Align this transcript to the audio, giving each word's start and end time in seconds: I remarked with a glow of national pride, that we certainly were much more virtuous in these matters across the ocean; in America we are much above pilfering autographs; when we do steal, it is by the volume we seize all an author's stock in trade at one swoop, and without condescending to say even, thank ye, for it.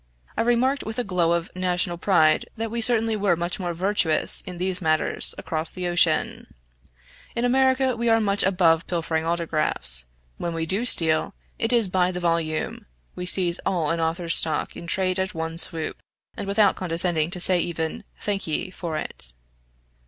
I 0.35 0.41
remarked 0.41 0.83
with 0.83 0.97
a 0.97 1.03
glow 1.03 1.33
of 1.33 1.55
national 1.55 1.99
pride, 1.99 2.45
that 2.57 2.71
we 2.71 2.81
certainly 2.81 3.15
were 3.15 3.35
much 3.35 3.59
more 3.59 3.75
virtuous 3.75 4.41
in 4.47 4.57
these 4.57 4.81
matters 4.81 5.35
across 5.37 5.71
the 5.71 5.87
ocean; 5.87 6.51
in 7.35 7.45
America 7.45 7.95
we 7.95 8.09
are 8.09 8.19
much 8.19 8.41
above 8.41 8.87
pilfering 8.87 9.25
autographs; 9.27 10.05
when 10.39 10.55
we 10.55 10.65
do 10.65 10.85
steal, 10.85 11.35
it 11.59 11.71
is 11.71 11.87
by 11.87 12.11
the 12.11 12.19
volume 12.19 12.87
we 13.15 13.27
seize 13.27 13.59
all 13.63 13.91
an 13.91 13.99
author's 13.99 14.33
stock 14.35 14.75
in 14.75 14.87
trade 14.87 15.19
at 15.19 15.35
one 15.35 15.59
swoop, 15.59 15.99
and 16.35 16.47
without 16.47 16.75
condescending 16.75 17.29
to 17.29 17.39
say 17.39 17.59
even, 17.59 18.03
thank 18.21 18.47
ye, 18.47 18.71
for 18.71 18.97
it. 18.97 19.33